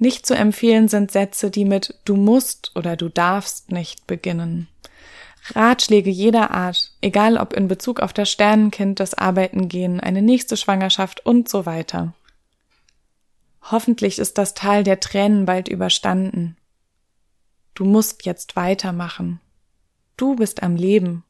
[0.00, 4.66] Nicht zu empfehlen sind Sätze, die mit du musst oder du darfst nicht beginnen.
[5.54, 10.56] Ratschläge jeder Art, egal ob in Bezug auf das Sternenkind, das Arbeiten gehen, eine nächste
[10.56, 12.14] Schwangerschaft und so weiter.
[13.60, 16.56] Hoffentlich ist das Tal der Tränen bald überstanden.
[17.74, 19.38] Du musst jetzt weitermachen.
[20.16, 21.24] Du bist am Leben.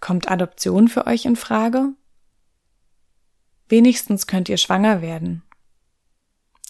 [0.00, 1.90] Kommt Adoption für euch in Frage?
[3.68, 5.42] Wenigstens könnt ihr schwanger werden.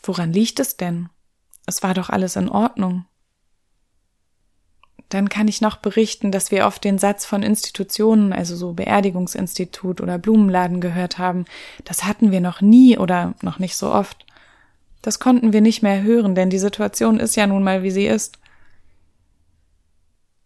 [0.02, 1.08] Woran liegt es denn?
[1.66, 3.04] Es war doch alles in Ordnung.
[5.10, 10.00] Dann kann ich noch berichten, dass wir oft den Satz von Institutionen, also so Beerdigungsinstitut
[10.00, 11.46] oder Blumenladen gehört haben.
[11.84, 14.24] Das hatten wir noch nie oder noch nicht so oft.
[15.02, 18.06] Das konnten wir nicht mehr hören, denn die Situation ist ja nun mal, wie sie
[18.06, 18.38] ist.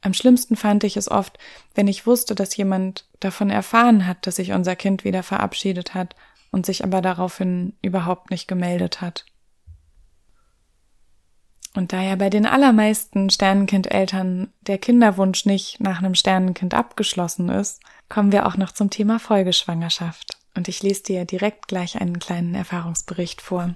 [0.00, 1.38] Am schlimmsten fand ich es oft,
[1.74, 6.14] wenn ich wusste, dass jemand davon erfahren hat, dass sich unser Kind wieder verabschiedet hat
[6.50, 9.26] und sich aber daraufhin überhaupt nicht gemeldet hat.
[11.74, 17.82] Und da ja bei den allermeisten Sternenkindeltern der Kinderwunsch nicht nach einem Sternenkind abgeschlossen ist,
[18.08, 20.38] kommen wir auch noch zum Thema Folgeschwangerschaft.
[20.56, 23.74] Und ich lese dir direkt gleich einen kleinen Erfahrungsbericht vor.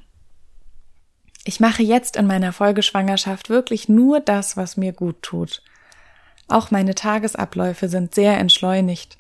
[1.45, 5.63] Ich mache jetzt in meiner Folgeschwangerschaft wirklich nur das, was mir gut tut.
[6.47, 9.17] Auch meine Tagesabläufe sind sehr entschleunigt.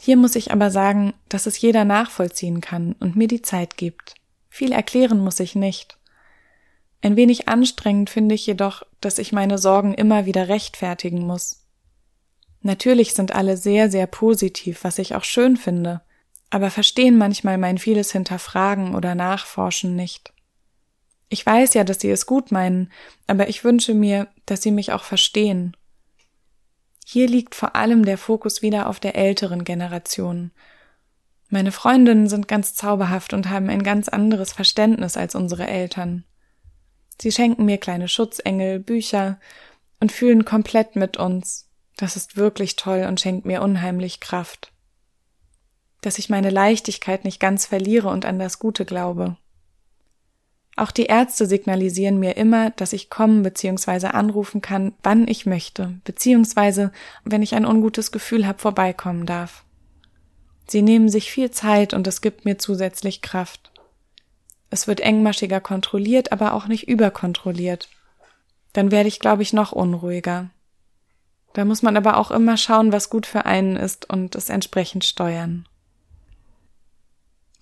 [0.00, 4.14] Hier muss ich aber sagen, dass es jeder nachvollziehen kann und mir die Zeit gibt.
[4.48, 5.98] Viel erklären muss ich nicht.
[7.04, 11.66] Ein wenig anstrengend finde ich jedoch, dass ich meine Sorgen immer wieder rechtfertigen muss.
[12.62, 16.00] Natürlich sind alle sehr, sehr positiv, was ich auch schön finde,
[16.48, 20.32] aber verstehen manchmal mein vieles Hinterfragen oder Nachforschen nicht.
[21.28, 22.90] Ich weiß ja, dass sie es gut meinen,
[23.26, 25.76] aber ich wünsche mir, dass sie mich auch verstehen.
[27.04, 30.52] Hier liegt vor allem der Fokus wieder auf der älteren Generation.
[31.50, 36.24] Meine Freundinnen sind ganz zauberhaft und haben ein ganz anderes Verständnis als unsere Eltern.
[37.20, 39.38] Sie schenken mir kleine Schutzengel, Bücher
[40.00, 41.68] und fühlen komplett mit uns.
[41.96, 44.72] Das ist wirklich toll und schenkt mir unheimlich Kraft.
[46.00, 49.36] Dass ich meine Leichtigkeit nicht ganz verliere und an das Gute glaube.
[50.76, 54.08] Auch die Ärzte signalisieren mir immer, dass ich kommen bzw.
[54.08, 56.90] anrufen kann, wann ich möchte, beziehungsweise
[57.22, 59.64] wenn ich ein ungutes Gefühl habe, vorbeikommen darf.
[60.66, 63.70] Sie nehmen sich viel Zeit und es gibt mir zusätzlich Kraft.
[64.70, 67.88] Es wird engmaschiger kontrolliert, aber auch nicht überkontrolliert.
[68.72, 70.50] Dann werde ich, glaube ich, noch unruhiger.
[71.52, 75.04] Da muss man aber auch immer schauen, was gut für einen ist und es entsprechend
[75.04, 75.66] steuern.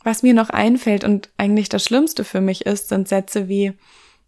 [0.03, 3.75] Was mir noch einfällt und eigentlich das Schlimmste für mich ist, sind Sätze wie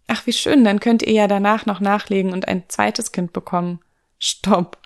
[0.07, 3.79] Ach, wie schön, dann könnt ihr ja danach noch nachlegen und ein zweites Kind bekommen.
[4.19, 4.77] Stopp.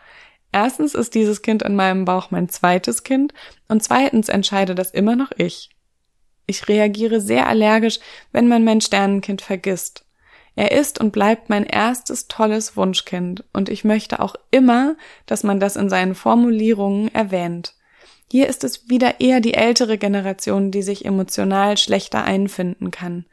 [0.52, 3.34] Erstens ist dieses Kind in meinem Bauch mein zweites Kind
[3.68, 5.70] und zweitens entscheide das immer noch ich.
[6.50, 8.00] Ich reagiere sehr allergisch,
[8.32, 10.04] wenn man mein Sternenkind vergisst.
[10.56, 14.96] Er ist und bleibt mein erstes tolles Wunschkind und ich möchte auch immer,
[15.28, 17.76] dass man das in seinen Formulierungen erwähnt.
[18.32, 23.28] Hier ist es wieder eher die ältere Generation, die sich emotional schlechter einfinden kann.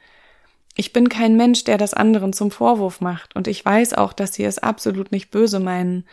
[0.76, 4.34] Ich bin kein Mensch, der das anderen zum Vorwurf macht, und ich weiß auch, dass
[4.34, 6.04] sie es absolut nicht böse meinen.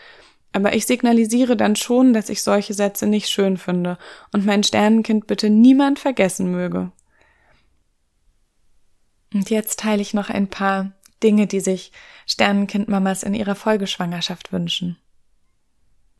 [0.54, 3.98] Aber ich signalisiere dann schon, dass ich solche Sätze nicht schön finde
[4.32, 6.92] und mein Sternenkind bitte niemand vergessen möge.
[9.34, 10.92] Und jetzt teile ich noch ein paar
[11.24, 11.92] Dinge, die sich
[12.28, 14.98] Sternenkindmamas in ihrer Folgeschwangerschaft wünschen.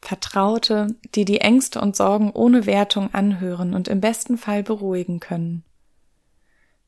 [0.02, 5.64] Vertraute, die die Ängste und Sorgen ohne Wertung anhören und im besten Fall beruhigen können.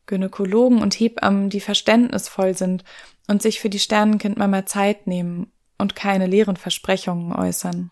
[0.07, 2.83] Gynäkologen und Hebammen, die verständnisvoll sind
[3.27, 7.91] und sich für die Sternenkindmama Zeit nehmen und keine leeren Versprechungen äußern.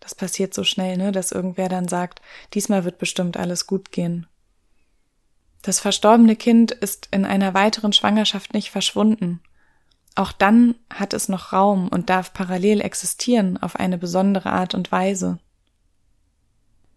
[0.00, 2.20] Das passiert so schnell, ne, dass irgendwer dann sagt,
[2.54, 4.26] diesmal wird bestimmt alles gut gehen.
[5.62, 9.40] Das verstorbene Kind ist in einer weiteren Schwangerschaft nicht verschwunden.
[10.14, 14.90] Auch dann hat es noch Raum und darf parallel existieren auf eine besondere Art und
[14.90, 15.38] Weise.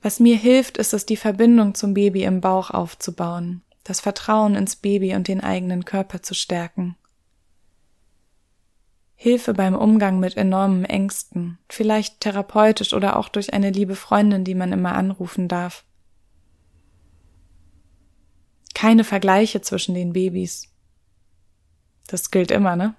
[0.01, 4.75] Was mir hilft, ist es, die Verbindung zum Baby im Bauch aufzubauen, das Vertrauen ins
[4.75, 6.95] Baby und den eigenen Körper zu stärken.
[9.23, 14.53] Hilfe beim Umgang mit enormen Ängsten, vielleicht therapeutisch oder auch durch eine liebe Freundin, die
[14.53, 15.86] man immer anrufen darf.
[18.73, 20.73] Keine Vergleiche zwischen den Babys.
[22.05, 22.95] Das gilt immer, ne?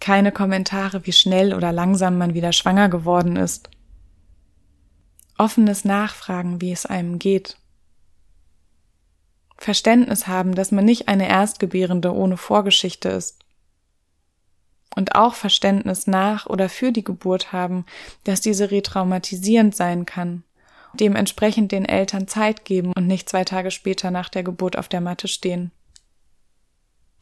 [0.00, 3.70] Keine Kommentare, wie schnell oder langsam man wieder schwanger geworden ist.
[5.38, 7.58] Offenes Nachfragen, wie es einem geht.
[9.56, 13.43] Verständnis haben, dass man nicht eine Erstgebärende ohne Vorgeschichte ist
[14.94, 17.84] und auch Verständnis nach oder für die Geburt haben,
[18.24, 20.44] dass diese retraumatisierend sein kann.
[20.94, 25.00] Dementsprechend den Eltern Zeit geben und nicht zwei Tage später nach der Geburt auf der
[25.00, 25.72] Matte stehen.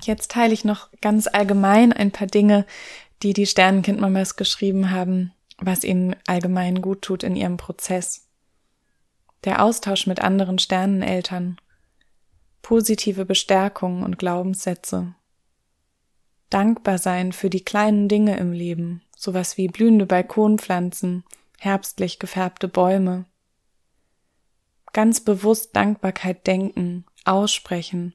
[0.02, 2.66] Jetzt teile ich noch ganz allgemein ein paar Dinge,
[3.22, 8.28] die die Sternenkindmamas geschrieben haben, was ihnen allgemein gut tut in ihrem Prozess.
[9.44, 11.56] Der Austausch mit anderen Sterneneltern,
[12.62, 15.14] positive Bestärkung und Glaubenssätze,
[16.52, 21.24] dankbar sein für die kleinen Dinge im Leben, sowas wie blühende Balkonpflanzen,
[21.58, 23.24] herbstlich gefärbte Bäume.
[24.92, 28.14] Ganz bewusst Dankbarkeit denken, aussprechen,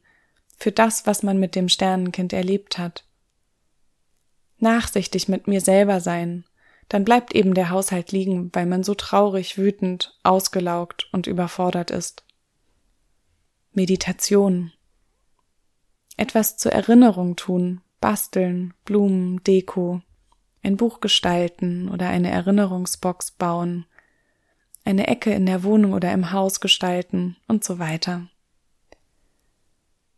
[0.57, 3.05] für das, was man mit dem Sternenkind erlebt hat.
[4.59, 6.45] Nachsichtig mit mir selber sein,
[6.89, 12.23] dann bleibt eben der Haushalt liegen, weil man so traurig, wütend, ausgelaugt und überfordert ist.
[13.71, 14.71] Meditation.
[16.15, 20.01] Etwas zur Erinnerung tun, basteln, Blumen, Deko,
[20.63, 23.85] ein Buch gestalten oder eine Erinnerungsbox bauen,
[24.85, 28.29] eine Ecke in der Wohnung oder im Haus gestalten und so weiter.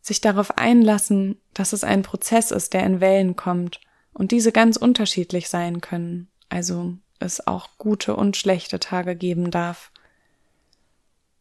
[0.02, 3.80] Sich darauf einlassen, dass es ein Prozess ist, der in Wellen kommt
[4.12, 9.90] und diese ganz unterschiedlich sein können, also es auch gute und schlechte Tage geben darf.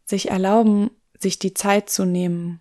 [0.03, 2.59] Sich erlauben, sich die Zeit zu nehmen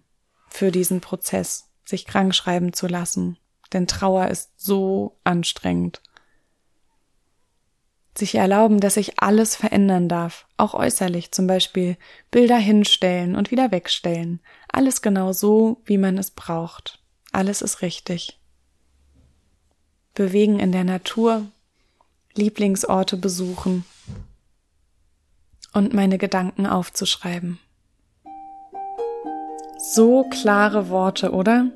[0.50, 3.38] für diesen Prozess, sich krank schreiben zu lassen
[3.72, 6.00] denn Trauer ist so anstrengend.
[8.16, 11.96] Sich erlauben, dass sich alles verändern darf, auch äußerlich, zum Beispiel
[12.30, 14.40] Bilder hinstellen und wieder wegstellen.
[14.72, 17.00] Alles genau so, wie man es braucht.
[17.30, 18.40] Alles ist richtig.
[20.14, 21.46] Bewegen in der Natur,
[22.34, 23.84] Lieblingsorte besuchen
[25.72, 27.60] und meine Gedanken aufzuschreiben.
[29.78, 31.70] So klare Worte, oder?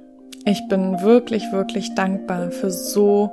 [0.44, 3.32] Ich bin wirklich, wirklich dankbar für so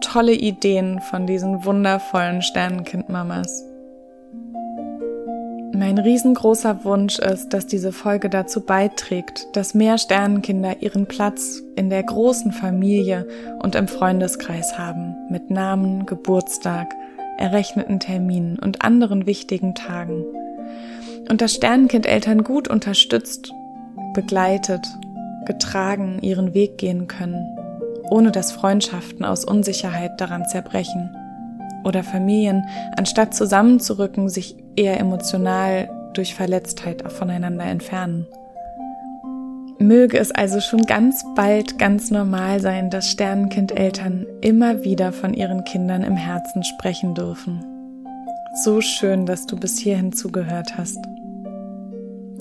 [0.00, 3.64] tolle Ideen von diesen wundervollen Sternenkindmamas.
[5.74, 11.90] Mein riesengroßer Wunsch ist, dass diese Folge dazu beiträgt, dass mehr Sternenkinder ihren Platz in
[11.90, 16.94] der großen Familie und im Freundeskreis haben, mit Namen, Geburtstag,
[17.36, 20.24] errechneten Terminen und anderen wichtigen Tagen.
[21.28, 23.52] Und dass Sternenkind Eltern gut unterstützt,
[24.14, 24.86] begleitet
[25.46, 27.56] getragen ihren Weg gehen können,
[28.10, 31.14] ohne dass Freundschaften aus Unsicherheit daran zerbrechen
[31.84, 38.26] oder Familien, anstatt zusammenzurücken, sich eher emotional durch Verletztheit voneinander entfernen.
[39.78, 45.64] Möge es also schon ganz bald ganz normal sein, dass Sternenkindeltern immer wieder von ihren
[45.64, 47.62] Kindern im Herzen sprechen dürfen.
[48.64, 50.98] So schön, dass du bis hierhin zugehört hast.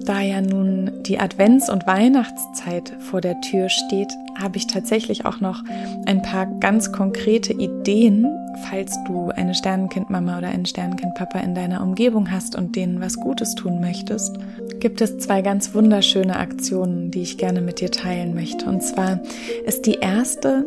[0.06, 5.39] Da ja nun die Advents- und Weihnachtszeit vor der Tür steht, habe ich tatsächlich auch
[5.39, 5.63] noch
[6.06, 8.28] ein paar ganz konkrete Ideen,
[8.70, 13.56] falls du eine Sternenkindmama oder einen Sternenkindpapa in deiner Umgebung hast und denen was Gutes
[13.56, 14.38] tun möchtest.
[14.80, 18.68] Gibt es zwei ganz wunderschöne Aktionen, die ich gerne mit dir teilen möchte.
[18.68, 19.22] Und zwar
[19.65, 20.65] ist die erste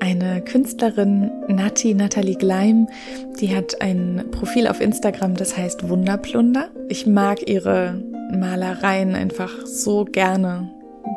[0.00, 2.88] eine Künstlerin, Nati Natalie Gleim,
[3.38, 6.70] die hat ein Profil auf Instagram, das heißt Wunderplunder.
[6.88, 8.02] Ich mag ihre
[8.38, 10.70] Malereien einfach so gerne.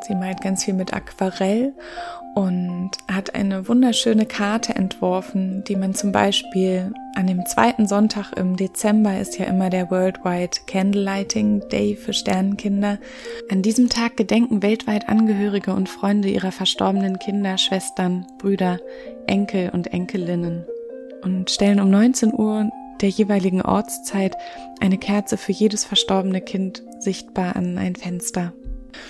[0.07, 1.73] Sie malt ganz viel mit Aquarell
[2.35, 8.55] und hat eine wunderschöne Karte entworfen, die man zum Beispiel an dem zweiten Sonntag im
[8.55, 12.97] Dezember ist ja immer der Worldwide Candlelighting Day für Sternenkinder.
[13.51, 18.79] An diesem Tag gedenken weltweit Angehörige und Freunde ihrer verstorbenen Kinder, Schwestern, Brüder,
[19.27, 20.65] Enkel und Enkelinnen
[21.21, 22.71] und stellen um 19 Uhr
[23.01, 24.35] der jeweiligen Ortszeit
[24.79, 28.53] eine Kerze für jedes verstorbene Kind sichtbar an ein Fenster.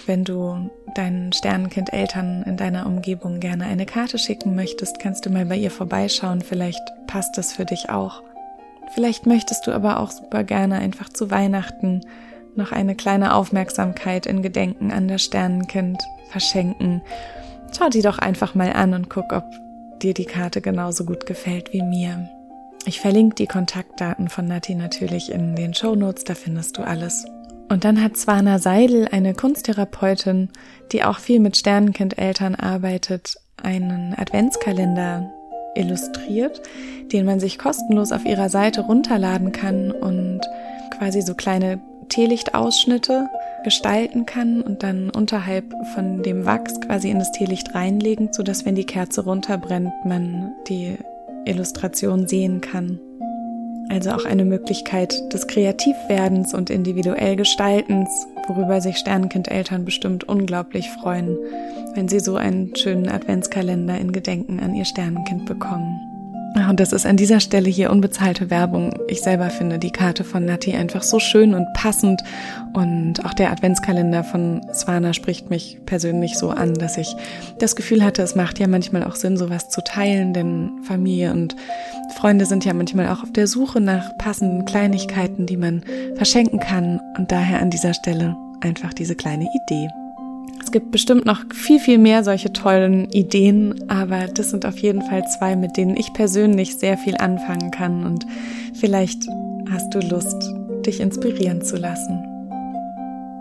[0.06, 5.46] Wenn du deinen Sternenkind-Eltern in deiner Umgebung gerne eine Karte schicken möchtest, kannst du mal
[5.46, 6.42] bei ihr vorbeischauen.
[6.42, 8.24] Vielleicht passt das für dich auch.
[8.94, 12.02] Vielleicht möchtest du aber auch super gerne einfach zu Weihnachten
[12.56, 17.02] noch eine kleine Aufmerksamkeit in Gedenken an das Sternenkind verschenken.
[17.76, 19.46] Schau die doch einfach mal an und guck, ob
[20.02, 22.30] dir die Karte genauso gut gefällt wie mir.
[22.86, 27.26] Ich verlinke die Kontaktdaten von Nati natürlich in den Show Notes, da findest du alles.
[27.70, 30.50] Und dann hat Swana Seidel, eine Kunsttherapeutin,
[30.92, 35.32] die auch viel mit Sternenkindeltern arbeitet, einen Adventskalender
[35.76, 36.62] illustriert,
[37.12, 40.42] den man sich kostenlos auf ihrer Seite runterladen kann und
[40.92, 41.80] quasi so kleine
[42.10, 43.30] Teelichtausschnitte
[43.64, 48.66] gestalten kann und dann unterhalb von dem Wachs quasi in das Teelicht reinlegen, so dass
[48.66, 50.98] wenn die Kerze runterbrennt, man die
[51.46, 53.00] Illustration sehen kann.
[53.90, 58.10] Also auch eine Möglichkeit des Kreativwerdens und individuell Gestaltens,
[58.48, 61.38] worüber sich Sternenkindeltern bestimmt unglaublich freuen,
[61.94, 66.13] wenn sie so einen schönen Adventskalender in Gedenken an ihr Sternenkind bekommen.
[66.56, 68.94] Und das ist an dieser Stelle hier unbezahlte Werbung.
[69.08, 72.22] Ich selber finde die Karte von Nati einfach so schön und passend.
[72.74, 77.16] Und auch der Adventskalender von Swana spricht mich persönlich so an, dass ich
[77.60, 81.56] das Gefühl hatte, es macht ja manchmal auch Sinn, sowas zu teilen, denn Familie und
[82.16, 85.84] Freunde sind ja manchmal auch auf der Suche nach passenden Kleinigkeiten, die man
[86.16, 87.00] verschenken kann.
[87.18, 90.03] Und daher an dieser Stelle einfach diese kleine Idee.
[90.74, 95.24] Gibt bestimmt noch viel, viel mehr solche tollen Ideen, aber das sind auf jeden Fall
[95.28, 98.26] zwei, mit denen ich persönlich sehr viel anfangen kann und
[98.74, 99.22] vielleicht
[99.70, 100.52] hast du Lust,
[100.84, 102.26] dich inspirieren zu lassen.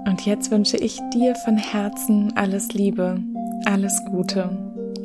[0.06, 3.18] Und jetzt wünsche ich dir von Herzen alles Liebe,
[3.64, 4.50] alles Gute,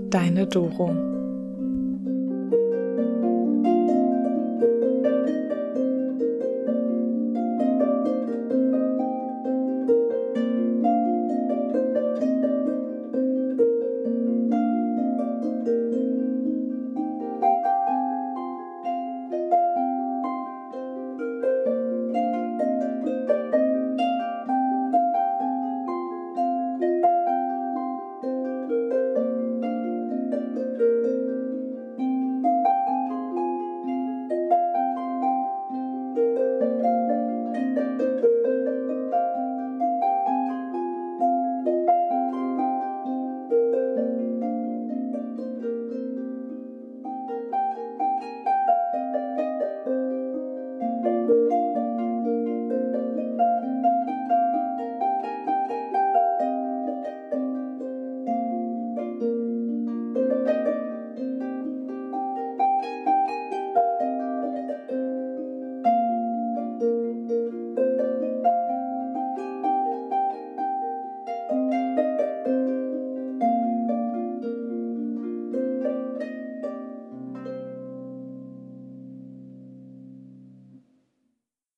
[0.09, 1.06] deine Doro.